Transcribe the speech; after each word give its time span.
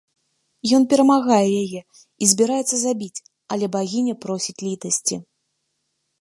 Ён 0.77 0.85
перамагае 0.93 1.49
яе 1.63 1.81
і 1.81 2.23
збіраецца 2.31 2.75
забіць, 2.85 3.23
але 3.57 3.65
багіня 3.77 4.13
просіць 4.25 4.57
літасці. 4.65 5.15